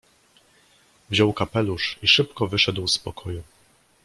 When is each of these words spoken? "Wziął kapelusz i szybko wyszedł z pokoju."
"Wziął 1.09 1.33
kapelusz 1.33 1.99
i 2.03 2.07
szybko 2.07 2.47
wyszedł 2.47 2.87
z 2.87 2.97
pokoju." 2.99 3.43